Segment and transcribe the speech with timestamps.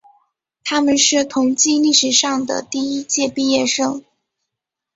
[0.63, 4.03] 他们是同济历史上的第一届毕业生。